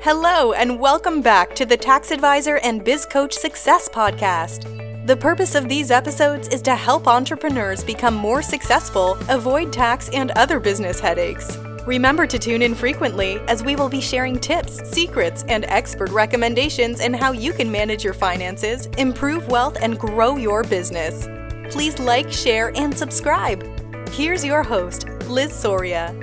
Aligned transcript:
Hello, 0.00 0.52
and 0.52 0.78
welcome 0.78 1.20
back 1.20 1.54
to 1.56 1.66
the 1.66 1.76
Tax 1.76 2.12
Advisor 2.12 2.58
and 2.58 2.84
Biz 2.84 3.06
Coach 3.06 3.32
Success 3.32 3.88
Podcast. 3.88 5.06
The 5.06 5.16
purpose 5.16 5.54
of 5.54 5.68
these 5.68 5.90
episodes 5.90 6.46
is 6.48 6.62
to 6.62 6.76
help 6.76 7.08
entrepreneurs 7.08 7.82
become 7.82 8.14
more 8.14 8.42
successful, 8.42 9.18
avoid 9.28 9.72
tax 9.72 10.08
and 10.10 10.30
other 10.32 10.60
business 10.60 11.00
headaches. 11.00 11.56
Remember 11.86 12.26
to 12.26 12.38
tune 12.38 12.62
in 12.62 12.74
frequently 12.74 13.40
as 13.48 13.64
we 13.64 13.74
will 13.74 13.88
be 13.88 14.00
sharing 14.00 14.38
tips, 14.38 14.88
secrets, 14.88 15.44
and 15.48 15.64
expert 15.64 16.10
recommendations 16.10 17.00
in 17.00 17.12
how 17.12 17.32
you 17.32 17.52
can 17.52 17.70
manage 17.70 18.04
your 18.04 18.14
finances, 18.14 18.86
improve 18.98 19.48
wealth, 19.48 19.76
and 19.80 19.98
grow 19.98 20.36
your 20.36 20.62
business. 20.62 21.26
Please 21.72 21.98
like, 21.98 22.30
share, 22.30 22.70
and 22.76 22.96
subscribe. 22.96 23.64
Here's 24.10 24.44
your 24.44 24.62
host, 24.62 25.08
Liz 25.26 25.52
Soria. 25.52 26.14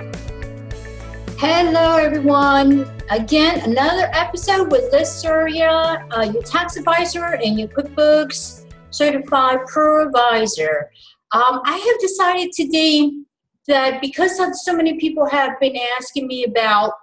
Hello, 1.46 1.96
everyone. 1.98 2.90
Again, 3.10 3.60
another 3.68 4.08
episode 4.14 4.72
with 4.72 4.90
Liz 4.94 5.12
Soria, 5.12 6.08
uh, 6.10 6.22
your 6.32 6.42
tax 6.42 6.78
advisor 6.78 7.22
and 7.22 7.58
your 7.58 7.68
QuickBooks 7.68 8.64
certified 8.88 9.58
pro 9.66 10.06
advisor. 10.06 10.90
Um, 11.32 11.60
I 11.66 11.76
have 11.76 12.00
decided 12.00 12.50
today 12.52 13.12
that 13.68 14.00
because 14.00 14.40
so 14.64 14.74
many 14.74 14.98
people 14.98 15.28
have 15.28 15.60
been 15.60 15.76
asking 16.00 16.28
me 16.28 16.44
about 16.44 16.94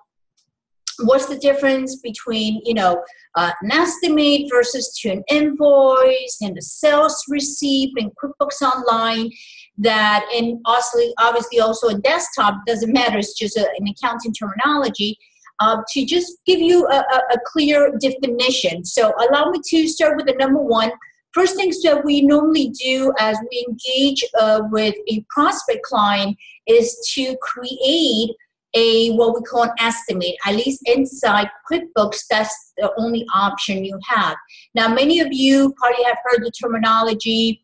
what's 1.03 1.27
the 1.27 1.37
difference 1.37 1.97
between, 1.97 2.61
you 2.65 2.73
know, 2.73 3.03
uh, 3.35 3.51
an 3.61 3.71
estimate 3.71 4.49
versus 4.51 4.97
to 5.01 5.09
an 5.09 5.23
invoice 5.29 6.37
and 6.41 6.57
a 6.57 6.61
sales 6.61 7.23
receipt 7.29 7.93
and 7.97 8.11
QuickBooks 8.15 8.61
Online 8.61 9.29
that 9.77 10.25
and 10.35 10.59
obviously 10.65 11.13
obviously 11.17 11.59
also 11.59 11.87
a 11.87 11.97
desktop 11.99 12.55
doesn't 12.67 12.91
matter 12.93 13.17
it's 13.17 13.33
just 13.33 13.55
a, 13.55 13.67
an 13.79 13.87
accounting 13.87 14.33
terminology 14.33 15.17
um, 15.61 15.83
to 15.91 16.05
just 16.05 16.33
give 16.45 16.59
you 16.59 16.87
a, 16.87 16.95
a, 16.95 17.21
a, 17.33 17.37
clear 17.45 17.93
definition. 17.99 18.83
So 18.83 19.13
allow 19.19 19.51
me 19.51 19.59
to 19.69 19.87
start 19.87 20.17
with 20.17 20.25
the 20.25 20.33
number 20.33 20.59
one. 20.59 20.91
First 21.33 21.55
things 21.55 21.81
that 21.83 22.03
we 22.03 22.23
normally 22.23 22.69
do 22.69 23.13
as 23.19 23.37
we 23.49 23.65
engage 23.69 24.23
uh, 24.39 24.61
with 24.71 24.95
a 25.07 25.23
prospect 25.29 25.83
client 25.83 26.35
is 26.67 26.97
to 27.13 27.37
create 27.41 28.31
a 28.73 29.11
what 29.11 29.33
we 29.33 29.41
call 29.41 29.63
an 29.63 29.71
estimate 29.79 30.35
at 30.45 30.55
least 30.55 30.81
inside 30.85 31.49
quickbooks 31.69 32.25
that's 32.29 32.73
the 32.77 32.91
only 32.97 33.25
option 33.35 33.83
you 33.83 33.99
have 34.07 34.35
now 34.75 34.87
many 34.87 35.19
of 35.19 35.27
you 35.31 35.73
probably 35.77 36.03
have 36.03 36.17
heard 36.23 36.43
the 36.43 36.51
terminology 36.51 37.63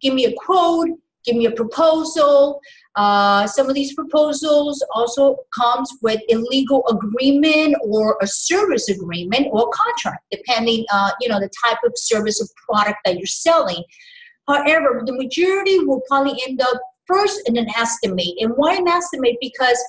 give 0.00 0.14
me 0.14 0.26
a 0.26 0.32
quote 0.36 0.88
give 1.24 1.36
me 1.36 1.46
a 1.46 1.50
proposal. 1.50 2.60
Uh, 2.96 3.46
some 3.46 3.68
of 3.68 3.74
these 3.74 3.94
proposals 3.94 4.84
also 4.94 5.36
comes 5.58 5.90
with 6.02 6.20
a 6.30 6.36
legal 6.36 6.86
agreement 6.88 7.76
or 7.82 8.16
a 8.22 8.26
service 8.26 8.88
agreement 8.88 9.48
or 9.50 9.68
contract, 9.70 10.22
depending, 10.30 10.84
uh, 10.92 11.10
you 11.20 11.28
know, 11.28 11.40
the 11.40 11.50
type 11.64 11.78
of 11.84 11.92
service 11.96 12.40
or 12.40 12.46
product 12.68 12.98
that 13.04 13.16
you're 13.16 13.26
selling. 13.26 13.82
However, 14.46 15.02
the 15.04 15.14
majority 15.14 15.80
will 15.80 16.02
probably 16.08 16.38
end 16.46 16.60
up 16.60 16.80
first 17.06 17.40
in 17.48 17.56
an 17.56 17.68
estimate. 17.76 18.34
And 18.38 18.52
why 18.56 18.76
an 18.76 18.86
estimate? 18.86 19.36
Because 19.40 19.82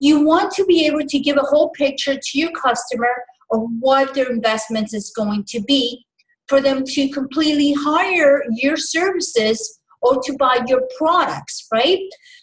you 0.00 0.24
want 0.24 0.52
to 0.52 0.64
be 0.66 0.86
able 0.86 1.06
to 1.06 1.18
give 1.18 1.36
a 1.36 1.42
whole 1.42 1.70
picture 1.70 2.14
to 2.14 2.38
your 2.38 2.50
customer 2.52 3.14
of 3.52 3.62
what 3.80 4.14
their 4.14 4.30
investments 4.30 4.92
is 4.92 5.12
going 5.16 5.44
to 5.44 5.60
be 5.62 6.04
for 6.48 6.60
them 6.60 6.84
to 6.84 7.08
completely 7.10 7.72
hire 7.72 8.42
your 8.50 8.76
services 8.76 9.80
or 10.02 10.20
to 10.22 10.36
buy 10.38 10.60
your 10.66 10.82
products, 10.98 11.66
right? 11.72 11.98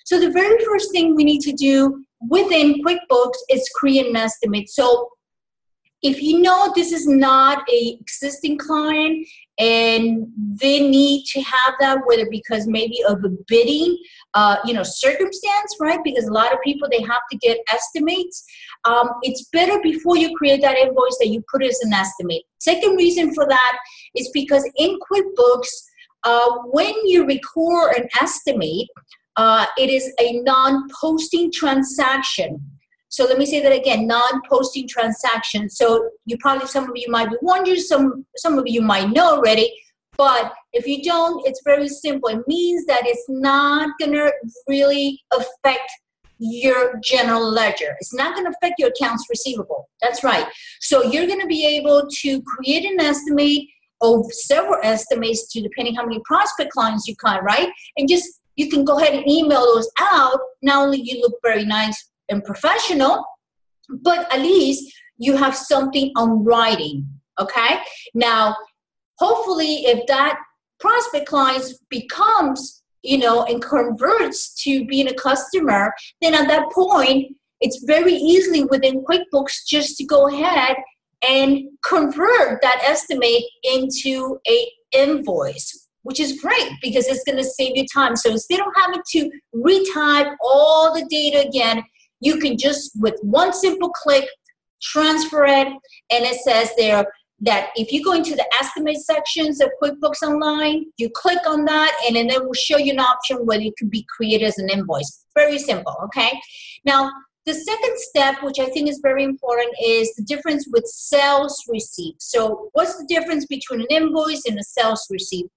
So 0.05 0.19
the 0.19 0.31
very 0.31 0.63
first 0.65 0.91
thing 0.91 1.15
we 1.15 1.23
need 1.23 1.41
to 1.41 1.53
do 1.53 2.03
within 2.29 2.83
QuickBooks 2.83 3.37
is 3.49 3.69
create 3.75 4.07
an 4.07 4.15
estimate. 4.15 4.69
So 4.69 5.09
if 6.03 6.21
you 6.21 6.39
know 6.41 6.71
this 6.75 6.91
is 6.91 7.07
not 7.07 7.63
a 7.71 7.97
existing 7.99 8.57
client 8.57 9.25
and 9.57 10.27
they 10.37 10.87
need 10.87 11.25
to 11.25 11.41
have 11.41 11.73
that 11.79 11.99
whether 12.05 12.27
because 12.29 12.67
maybe 12.67 12.97
of 13.07 13.23
a 13.23 13.29
bidding 13.47 13.97
uh, 14.33 14.57
you 14.65 14.73
know 14.73 14.83
circumstance 14.83 15.75
right? 15.79 15.99
Because 16.03 16.27
a 16.27 16.33
lot 16.33 16.53
of 16.53 16.59
people 16.63 16.87
they 16.91 17.01
have 17.01 17.21
to 17.31 17.37
get 17.37 17.57
estimates. 17.71 18.43
Um, 18.85 19.09
it's 19.21 19.47
better 19.53 19.79
before 19.81 20.17
you 20.17 20.35
create 20.37 20.61
that 20.61 20.77
invoice 20.77 21.17
that 21.19 21.29
you 21.29 21.43
put 21.51 21.63
it 21.63 21.69
as 21.69 21.79
an 21.83 21.93
estimate. 21.93 22.43
Second 22.59 22.95
reason 22.95 23.33
for 23.33 23.47
that 23.47 23.77
is 24.15 24.29
because 24.33 24.69
in 24.75 24.97
quickbooks 25.11 25.69
uh, 26.23 26.49
when 26.71 26.93
you 27.05 27.25
record 27.25 27.95
an 27.95 28.07
estimate, 28.21 28.87
uh, 29.35 29.65
it 29.77 29.89
is 29.89 30.11
a 30.19 30.39
non-posting 30.41 31.51
transaction. 31.51 32.72
So 33.13 33.25
let 33.25 33.37
me 33.37 33.45
say 33.45 33.61
that 33.61 33.71
again, 33.71 34.07
non-posting 34.07 34.87
transaction. 34.87 35.69
So 35.69 36.09
you 36.25 36.35
probably 36.39 36.65
some 36.65 36.89
of 36.89 36.95
you 36.95 37.11
might 37.11 37.29
be 37.29 37.37
wondering, 37.43 37.79
some 37.79 38.25
some 38.37 38.57
of 38.57 38.63
you 38.65 38.81
might 38.81 39.11
know 39.11 39.35
already, 39.35 39.71
but 40.17 40.51
if 40.71 40.87
you 40.87 41.03
don't, 41.03 41.45
it's 41.45 41.61
very 41.63 41.87
simple. 41.87 42.29
It 42.29 42.47
means 42.47 42.87
that 42.87 43.03
it's 43.05 43.25
not 43.29 43.91
gonna 43.99 44.31
really 44.67 45.21
affect 45.31 45.91
your 46.39 46.99
general 47.03 47.47
ledger. 47.47 47.95
It's 47.99 48.15
not 48.15 48.33
going 48.33 48.45
to 48.45 48.51
affect 48.57 48.77
your 48.77 48.89
accounts 48.89 49.27
receivable. 49.29 49.87
That's 50.01 50.25
right. 50.25 50.45
So 50.81 51.03
you're 51.03 51.27
going 51.27 51.39
to 51.39 51.47
be 51.47 51.65
able 51.77 52.05
to 52.21 52.41
create 52.41 52.83
an 52.83 52.99
estimate 52.99 53.61
of 54.01 54.25
several 54.33 54.77
estimates 54.83 55.47
to 55.53 55.61
depending 55.61 55.95
how 55.95 56.03
many 56.03 56.19
prospect 56.25 56.73
clients 56.73 57.07
you 57.07 57.15
got, 57.23 57.43
right? 57.43 57.69
And 57.95 58.09
just 58.09 58.27
you 58.57 58.69
can 58.69 58.83
go 58.83 58.99
ahead 58.99 59.13
and 59.13 59.25
email 59.29 59.61
those 59.61 59.89
out. 60.01 60.37
Not 60.61 60.83
only 60.83 60.99
you 61.01 61.21
look 61.21 61.35
very 61.43 61.63
nice 61.63 62.09
and 62.29 62.43
professional, 62.43 63.23
but 63.89 64.31
at 64.33 64.41
least 64.41 64.91
you 65.17 65.35
have 65.35 65.55
something 65.55 66.11
on 66.15 66.43
writing. 66.43 67.07
Okay. 67.39 67.79
Now, 68.13 68.55
hopefully, 69.17 69.85
if 69.85 70.05
that 70.07 70.39
prospect 70.79 71.27
client 71.27 71.65
becomes 71.89 72.81
you 73.03 73.17
know 73.17 73.43
and 73.43 73.61
converts 73.61 74.53
to 74.63 74.85
being 74.85 75.07
a 75.07 75.13
customer, 75.13 75.93
then 76.21 76.33
at 76.33 76.47
that 76.47 76.71
point 76.71 77.35
it's 77.61 77.83
very 77.85 78.13
easily 78.13 78.65
within 78.65 79.03
QuickBooks 79.05 79.65
just 79.65 79.97
to 79.97 80.05
go 80.05 80.27
ahead 80.27 80.75
and 81.27 81.59
convert 81.85 82.61
that 82.61 82.81
estimate 82.83 83.43
into 83.63 84.37
a 84.47 84.69
invoice 84.91 85.83
which 86.03 86.19
is 86.19 86.39
great 86.41 86.69
because 86.81 87.07
it's 87.07 87.23
going 87.23 87.37
to 87.37 87.43
save 87.43 87.75
you 87.75 87.85
time 87.91 88.15
so 88.15 88.29
instead 88.29 88.59
of 88.59 88.67
having 88.75 89.01
to 89.09 89.31
retype 89.55 90.35
all 90.43 90.93
the 90.93 91.05
data 91.09 91.47
again 91.47 91.83
you 92.23 92.37
can 92.37 92.57
just 92.57 92.91
with 92.99 93.15
one 93.21 93.53
simple 93.53 93.89
click 93.89 94.27
transfer 94.81 95.45
it 95.45 95.67
and 95.67 96.25
it 96.25 96.35
says 96.41 96.69
there 96.77 97.05
that 97.41 97.69
if 97.75 97.91
you 97.91 98.03
go 98.03 98.13
into 98.13 98.35
the 98.35 98.45
estimate 98.59 98.97
sections 98.97 99.59
of 99.59 99.69
QuickBooks 99.81 100.21
Online, 100.21 100.85
you 100.97 101.09
click 101.13 101.39
on 101.45 101.65
that 101.65 101.93
and 102.07 102.15
then 102.15 102.29
it 102.29 102.43
will 102.43 102.53
show 102.53 102.77
you 102.77 102.93
an 102.93 102.99
option 102.99 103.37
where 103.45 103.59
it 103.59 103.73
could 103.77 103.89
be 103.89 104.05
created 104.15 104.45
as 104.45 104.57
an 104.57 104.69
invoice. 104.69 105.25
Very 105.35 105.57
simple, 105.57 105.95
okay? 106.05 106.31
Now, 106.85 107.11
the 107.45 107.53
second 107.53 107.97
step, 107.97 108.41
which 108.41 108.59
I 108.59 108.67
think 108.67 108.89
is 108.89 109.01
very 109.03 109.25
important, 109.25 109.75
is 109.83 110.13
the 110.15 110.23
difference 110.23 110.65
with 110.71 110.85
sales 110.85 111.61
receipt. 111.67 112.15
So, 112.19 112.69
what's 112.71 112.97
the 112.97 113.05
difference 113.09 113.45
between 113.45 113.81
an 113.81 113.87
invoice 113.89 114.43
and 114.47 114.57
a 114.57 114.63
sales 114.63 115.05
receipt? 115.11 115.47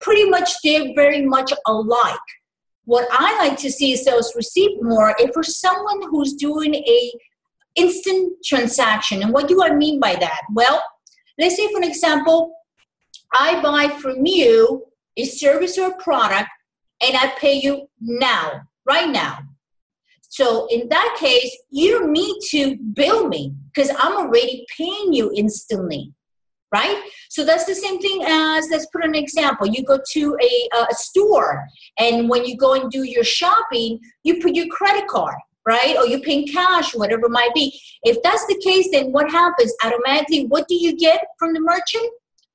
Pretty 0.00 0.28
much 0.28 0.50
they're 0.64 0.92
very 0.96 1.24
much 1.24 1.52
alike. 1.66 2.18
What 2.88 3.06
I 3.10 3.36
like 3.36 3.58
to 3.58 3.70
see 3.70 3.92
is 3.92 4.02
sales 4.02 4.32
receipt 4.34 4.82
more 4.82 5.14
if 5.18 5.34
for 5.34 5.42
someone 5.42 6.00
who's 6.08 6.32
doing 6.32 6.74
a 6.74 7.12
instant 7.74 8.32
transaction. 8.42 9.22
And 9.22 9.30
what 9.30 9.46
do 9.46 9.62
I 9.62 9.74
mean 9.74 10.00
by 10.00 10.14
that? 10.14 10.40
Well, 10.54 10.82
let's 11.38 11.54
say 11.58 11.70
for 11.70 11.82
example, 11.82 12.50
I 13.34 13.60
buy 13.60 13.94
from 14.00 14.24
you 14.24 14.86
a 15.18 15.24
service 15.26 15.76
or 15.76 15.88
a 15.88 16.02
product 16.02 16.48
and 17.02 17.14
I 17.14 17.34
pay 17.38 17.60
you 17.60 17.90
now, 18.00 18.62
right 18.86 19.10
now. 19.10 19.40
So 20.30 20.66
in 20.70 20.88
that 20.88 21.14
case, 21.20 21.54
you 21.68 21.98
don't 21.98 22.10
need 22.10 22.36
to 22.52 22.78
bill 22.94 23.28
me 23.28 23.52
because 23.66 23.90
I'm 23.98 24.16
already 24.16 24.64
paying 24.74 25.12
you 25.12 25.30
instantly, 25.36 26.14
right? 26.72 27.02
So 27.30 27.44
that's 27.44 27.64
the 27.64 27.74
same 27.74 27.98
thing 28.00 28.24
as 28.26 28.68
let's 28.70 28.86
put 28.86 29.04
an 29.04 29.14
example. 29.14 29.66
You 29.66 29.84
go 29.84 29.98
to 30.12 30.38
a, 30.40 30.68
a 30.76 30.94
store, 30.94 31.64
and 31.98 32.28
when 32.28 32.44
you 32.44 32.56
go 32.56 32.74
and 32.74 32.90
do 32.90 33.04
your 33.04 33.24
shopping, 33.24 34.00
you 34.22 34.40
put 34.40 34.54
your 34.54 34.66
credit 34.68 35.08
card, 35.08 35.36
right? 35.66 35.96
Or 35.96 36.06
you 36.06 36.20
pay 36.20 36.40
in 36.40 36.46
cash, 36.46 36.94
whatever 36.94 37.26
it 37.26 37.30
might 37.30 37.54
be. 37.54 37.78
If 38.02 38.22
that's 38.22 38.46
the 38.46 38.60
case, 38.64 38.88
then 38.92 39.12
what 39.12 39.30
happens? 39.30 39.74
Automatically, 39.84 40.46
what 40.46 40.68
do 40.68 40.74
you 40.74 40.96
get 40.96 41.24
from 41.38 41.52
the 41.52 41.60
merchant? 41.60 42.10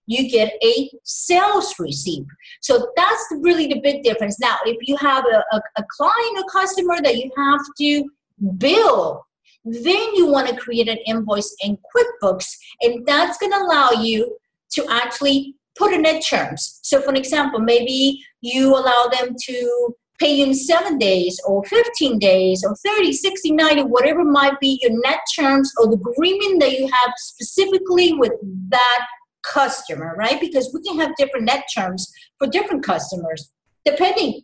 you 0.05 0.29
get 0.29 0.53
a 0.63 0.89
sales 1.03 1.73
receipt. 1.79 2.25
So 2.61 2.91
that's 2.95 3.23
really 3.39 3.67
the 3.67 3.79
big 3.81 4.03
difference. 4.03 4.39
Now, 4.39 4.57
if 4.65 4.77
you 4.81 4.97
have 4.97 5.25
a, 5.25 5.43
a, 5.55 5.61
a 5.77 5.83
client 5.89 6.37
or 6.37 6.43
customer 6.51 7.01
that 7.01 7.17
you 7.17 7.31
have 7.37 7.61
to 7.79 8.09
bill, 8.57 9.25
then 9.65 10.15
you 10.15 10.27
want 10.27 10.47
to 10.49 10.55
create 10.55 10.89
an 10.89 10.97
invoice 11.05 11.55
in 11.63 11.77
QuickBooks, 11.77 12.55
and 12.81 13.05
that's 13.05 13.37
going 13.37 13.51
to 13.51 13.59
allow 13.59 13.91
you 13.91 14.37
to 14.71 14.85
actually 14.89 15.55
put 15.77 15.93
in 15.93 16.05
it 16.05 16.25
terms. 16.25 16.79
So, 16.83 17.01
for 17.01 17.13
example, 17.13 17.59
maybe 17.59 18.23
you 18.41 18.69
allow 18.69 19.07
them 19.11 19.35
to 19.45 19.95
pay 20.19 20.35
you 20.35 20.45
in 20.45 20.53
seven 20.53 20.97
days 20.97 21.39
or 21.47 21.63
15 21.65 22.19
days 22.19 22.63
or 22.63 22.75
30, 22.75 23.13
60, 23.13 23.51
90, 23.51 23.81
whatever 23.83 24.23
might 24.23 24.59
be 24.59 24.79
your 24.81 24.91
net 25.03 25.19
terms 25.37 25.71
or 25.79 25.87
the 25.87 25.95
agreement 25.95 26.61
that 26.61 26.77
you 26.77 26.87
have 26.87 27.13
specifically 27.17 28.13
with 28.13 28.33
that 28.69 29.05
customer, 29.43 30.15
right? 30.17 30.39
Because 30.39 30.71
we 30.73 30.81
can 30.83 30.99
have 30.99 31.15
different 31.17 31.45
net 31.45 31.65
terms 31.73 32.11
for 32.37 32.47
different 32.47 32.83
customers, 32.83 33.51
depending 33.85 34.41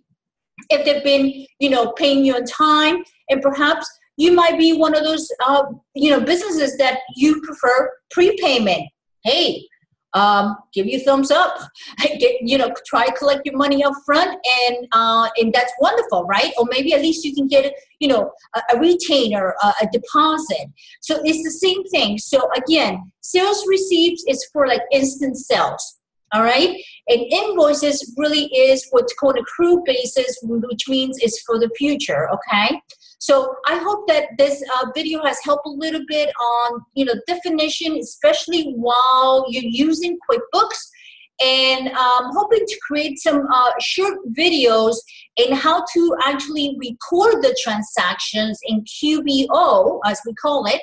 if 0.69 0.85
they've 0.85 1.03
been, 1.03 1.45
you 1.59 1.69
know, 1.69 1.93
paying 1.93 2.25
you 2.25 2.35
on 2.35 2.43
time 2.43 3.03
and 3.29 3.41
perhaps 3.41 3.89
you 4.19 4.33
might 4.33 4.59
be 4.59 4.73
one 4.73 4.93
of 4.95 5.03
those, 5.03 5.31
uh, 5.47 5.63
you 5.95 6.11
know, 6.11 6.19
businesses 6.19 6.77
that 6.77 6.99
you 7.15 7.41
prefer 7.41 7.89
prepayment. 8.11 8.83
Hey, 9.23 9.65
um, 10.13 10.57
give 10.73 10.87
you 10.87 10.99
thumbs 10.99 11.31
up. 11.31 11.57
Get, 12.19 12.35
you 12.41 12.57
know, 12.57 12.73
try 12.85 13.07
collect 13.17 13.45
your 13.45 13.55
money 13.55 13.81
up 13.81 13.93
front, 14.05 14.31
and 14.61 14.87
uh, 14.91 15.29
and 15.37 15.53
that's 15.53 15.71
wonderful, 15.79 16.25
right? 16.25 16.51
Or 16.57 16.65
maybe 16.69 16.93
at 16.93 17.01
least 17.01 17.23
you 17.23 17.33
can 17.33 17.47
get, 17.47 17.71
you 17.99 18.09
know, 18.09 18.31
a, 18.55 18.75
a 18.75 18.79
retainer, 18.79 19.55
a, 19.63 19.67
a 19.83 19.87
deposit. 19.91 20.67
So 21.01 21.21
it's 21.23 21.43
the 21.43 21.51
same 21.51 21.83
thing. 21.85 22.17
So 22.17 22.49
again, 22.57 23.11
sales 23.21 23.63
receipts 23.67 24.25
is 24.27 24.45
for 24.51 24.67
like 24.67 24.81
instant 24.91 25.37
sales. 25.37 25.97
All 26.33 26.43
right, 26.43 26.75
and 27.07 27.21
invoices 27.31 28.13
really 28.17 28.45
is 28.45 28.85
what's 28.91 29.13
called 29.13 29.37
accrued 29.37 29.83
basis, 29.85 30.37
which 30.43 30.87
means 30.87 31.17
it's 31.21 31.41
for 31.43 31.57
the 31.57 31.69
future. 31.77 32.29
Okay, 32.31 32.81
so 33.19 33.53
I 33.67 33.75
hope 33.77 34.07
that 34.07 34.29
this 34.37 34.63
uh, 34.75 34.87
video 34.95 35.21
has 35.25 35.39
helped 35.43 35.67
a 35.67 35.71
little 35.71 36.01
bit 36.07 36.29
on 36.29 36.81
you 36.95 37.03
know 37.03 37.15
definition, 37.27 37.97
especially 37.97 38.73
while 38.73 39.45
you're 39.49 39.63
using 39.63 40.17
QuickBooks, 40.29 40.79
and 41.43 41.89
um, 41.89 42.31
hoping 42.33 42.65
to 42.65 42.79
create 42.87 43.19
some 43.19 43.45
uh, 43.53 43.71
short 43.81 44.17
videos 44.37 44.95
in 45.35 45.53
how 45.53 45.83
to 45.93 46.15
actually 46.23 46.77
record 46.79 47.43
the 47.43 47.55
transactions 47.61 48.57
in 48.65 48.85
QBO, 48.85 49.99
as 50.05 50.21
we 50.25 50.33
call 50.35 50.65
it, 50.65 50.81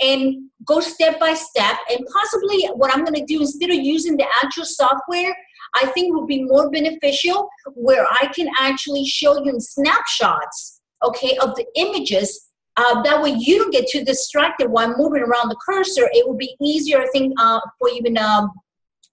and 0.00 0.48
go 0.66 0.80
step 0.80 1.20
by 1.20 1.34
step. 1.34 1.76
And 1.90 2.00
possibly, 2.10 2.66
what 2.76 2.94
I'm 2.94 3.04
going 3.04 3.20
to 3.20 3.26
do 3.26 3.42
instead 3.42 3.68
of 3.68 3.76
using 3.76 4.16
the 4.16 4.26
actual 4.42 4.64
software. 4.64 5.36
I 5.76 5.86
think 5.86 6.14
will 6.14 6.26
be 6.26 6.44
more 6.44 6.70
beneficial 6.70 7.48
where 7.74 8.06
I 8.08 8.30
can 8.32 8.48
actually 8.60 9.06
show 9.06 9.42
you 9.42 9.54
in 9.54 9.60
snapshots 9.60 10.73
okay, 11.04 11.36
of 11.42 11.54
the 11.56 11.66
images. 11.76 12.48
Uh, 12.76 13.02
that 13.02 13.22
way 13.22 13.30
you 13.38 13.58
don't 13.58 13.72
get 13.72 13.88
too 13.88 14.04
distracted 14.04 14.68
while 14.68 14.96
moving 14.96 15.22
around 15.22 15.48
the 15.48 15.56
cursor. 15.64 16.08
It 16.12 16.26
will 16.26 16.36
be 16.36 16.56
easier, 16.60 17.00
I 17.00 17.06
think, 17.12 17.32
uh, 17.38 17.60
for 17.78 17.88
even 17.88 18.18
um, 18.18 18.50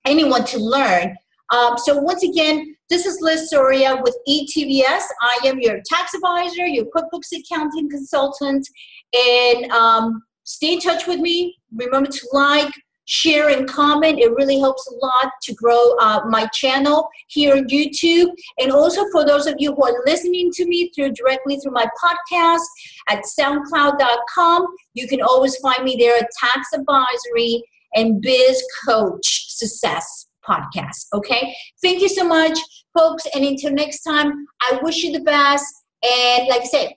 anyone 0.05 0.45
to 0.45 0.57
learn. 0.57 1.15
Um, 1.51 1.77
so 1.77 1.97
once 1.97 2.23
again, 2.23 2.75
this 2.89 3.05
is 3.05 3.19
Liz 3.21 3.49
Soria 3.49 4.01
with 4.01 4.17
ETVS. 4.27 5.03
I 5.21 5.39
am 5.45 5.59
your 5.59 5.79
tax 5.85 6.13
advisor, 6.13 6.65
your 6.65 6.85
QuickBooks 6.85 7.37
accounting 7.37 7.89
consultant, 7.89 8.67
and 9.13 9.71
um, 9.71 10.23
stay 10.43 10.73
in 10.73 10.79
touch 10.79 11.07
with 11.07 11.19
me. 11.19 11.57
Remember 11.73 12.09
to 12.09 12.27
like, 12.31 12.71
share 13.11 13.49
and 13.49 13.67
comment. 13.67 14.19
It 14.19 14.31
really 14.31 14.57
helps 14.57 14.87
a 14.87 15.05
lot 15.05 15.33
to 15.43 15.53
grow 15.53 15.95
uh, 15.99 16.21
my 16.29 16.47
channel 16.47 17.09
here 17.27 17.57
on 17.57 17.67
YouTube. 17.67 18.29
And 18.57 18.71
also 18.71 19.03
for 19.11 19.25
those 19.25 19.47
of 19.47 19.55
you 19.59 19.75
who 19.75 19.83
are 19.83 20.03
listening 20.05 20.49
to 20.53 20.65
me 20.65 20.91
through 20.95 21.11
directly 21.11 21.57
through 21.57 21.73
my 21.73 21.85
podcast 22.01 22.63
at 23.09 23.23
soundcloud.com, 23.37 24.65
you 24.93 25.07
can 25.09 25.21
always 25.21 25.57
find 25.57 25.83
me 25.83 25.97
there 25.99 26.15
at 26.15 26.29
Tax 26.39 26.69
Advisory 26.73 27.61
and 27.95 28.21
Biz 28.21 28.63
Coach 28.87 29.47
Success 29.49 30.27
podcast. 30.47 31.07
Okay. 31.13 31.53
Thank 31.83 32.01
you 32.01 32.09
so 32.09 32.23
much, 32.23 32.57
folks. 32.97 33.27
And 33.35 33.43
until 33.43 33.73
next 33.73 34.03
time, 34.03 34.45
I 34.61 34.79
wish 34.81 35.03
you 35.03 35.11
the 35.11 35.23
best. 35.23 35.65
And 36.01 36.47
like 36.47 36.61
I 36.61 36.65
said, 36.65 36.93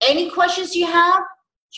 any 0.00 0.30
questions 0.30 0.76
you 0.76 0.86
have, 0.86 1.22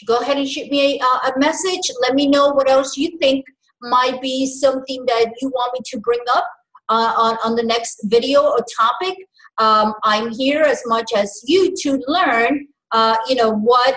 go 0.06 0.18
ahead 0.18 0.36
and 0.36 0.48
shoot 0.48 0.70
me 0.70 1.00
a, 1.00 1.28
a 1.28 1.38
message. 1.38 1.90
Let 2.02 2.14
me 2.14 2.28
know 2.28 2.50
what 2.50 2.68
else 2.68 2.96
you 2.96 3.16
think 3.18 3.46
might 3.82 4.20
be 4.20 4.46
something 4.46 5.04
that 5.06 5.32
you 5.40 5.48
want 5.48 5.72
me 5.74 5.80
to 5.86 6.00
bring 6.00 6.20
up 6.32 6.46
uh, 6.88 7.12
on, 7.16 7.38
on 7.44 7.54
the 7.54 7.62
next 7.62 8.00
video 8.04 8.42
or 8.42 8.58
topic. 8.76 9.16
Um, 9.58 9.94
I'm 10.04 10.30
here 10.30 10.62
as 10.62 10.82
much 10.86 11.12
as 11.16 11.42
you 11.44 11.74
to 11.82 12.02
learn, 12.06 12.66
uh, 12.92 13.16
you 13.28 13.34
know, 13.34 13.52
what 13.52 13.96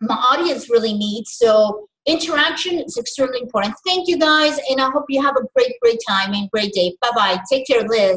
my 0.00 0.14
audience 0.14 0.70
really 0.70 0.94
needs. 0.94 1.32
So 1.32 1.88
interaction 2.06 2.80
is 2.80 2.96
extremely 2.98 3.40
important. 3.40 3.74
Thank 3.86 4.08
you 4.08 4.18
guys, 4.18 4.58
and 4.70 4.80
I 4.80 4.90
hope 4.90 5.04
you 5.08 5.22
have 5.22 5.36
a 5.36 5.44
great, 5.54 5.74
great 5.82 6.00
time 6.06 6.32
and 6.34 6.50
great 6.50 6.72
day. 6.72 6.96
Bye 7.00 7.10
bye. 7.14 7.38
Take 7.50 7.66
care, 7.66 7.82
Liz. 7.82 8.12